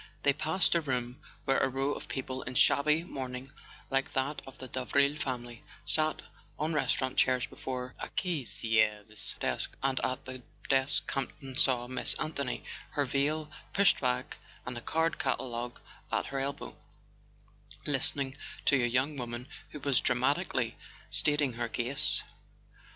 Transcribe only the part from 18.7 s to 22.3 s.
a young woman who was dramatically stating her case.